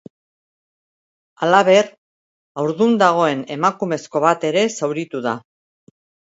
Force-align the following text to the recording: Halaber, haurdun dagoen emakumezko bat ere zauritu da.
Halaber, 1.47 1.91
haurdun 2.63 2.97
dagoen 3.05 3.45
emakumezko 3.59 4.25
bat 4.27 4.51
ere 4.53 4.67
zauritu 4.81 5.25
da. 5.31 5.39